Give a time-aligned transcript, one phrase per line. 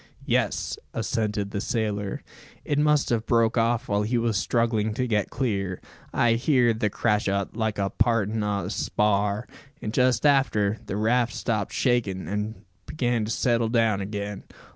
[0.25, 2.23] "Yes," assented the sailor.
[2.65, 5.79] "It must have broke off while he was struggling to get clear,
[6.11, 9.47] I heerd the crash o't, like the partin' o' a spar;
[9.79, 14.43] and just after, the raft stopped shakin', an' began to settle down again.